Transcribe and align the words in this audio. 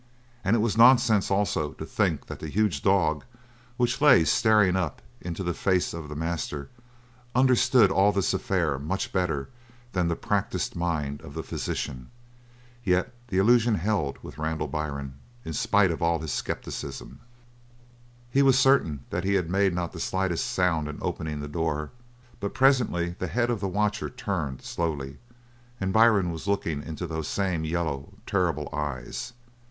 And 0.43 0.55
it 0.55 0.59
was 0.63 0.75
nonsense, 0.75 1.29
also, 1.29 1.73
to 1.73 1.85
think 1.85 2.25
that 2.25 2.39
the 2.39 2.47
huge 2.49 2.81
dog 2.81 3.23
which 3.77 4.01
lay 4.01 4.23
staring 4.25 4.75
up 4.75 4.99
into 5.21 5.43
the 5.43 5.53
face 5.53 5.93
of 5.93 6.09
the 6.09 6.15
master 6.15 6.69
understood 7.35 7.91
all 7.91 8.11
this 8.11 8.33
affair 8.33 8.79
much 8.79 9.13
better 9.13 9.47
than 9.91 10.07
the 10.07 10.15
practiced 10.15 10.75
mind 10.75 11.21
of 11.21 11.35
the 11.35 11.43
physician. 11.43 12.09
Yet 12.83 13.13
the 13.27 13.37
illusion 13.37 13.75
held 13.75 14.17
with 14.23 14.39
Randall 14.39 14.65
Byrne 14.65 15.19
in 15.45 15.53
spite 15.53 15.91
of 15.91 16.01
all 16.01 16.17
his 16.17 16.31
scepticism. 16.31 17.19
He 18.31 18.41
was 18.41 18.57
certain 18.57 19.03
that 19.11 19.23
he 19.23 19.35
had 19.35 19.51
made 19.51 19.75
not 19.75 19.91
the 19.93 19.99
slightest 19.99 20.47
sound 20.49 20.87
in 20.87 20.97
opening 20.99 21.41
the 21.41 21.47
door, 21.47 21.91
but 22.39 22.55
presently 22.55 23.09
the 23.19 23.27
head 23.27 23.51
of 23.51 23.59
the 23.59 23.67
watcher 23.67 24.09
turned 24.09 24.63
slowly, 24.63 25.19
and 25.79 25.93
Byrne 25.93 26.31
was 26.31 26.47
looking 26.47 26.81
into 26.81 27.05
those 27.05 27.27
same 27.27 27.63
yellow, 27.63 28.13
terrible 28.25 28.67
eyes. 28.73 29.33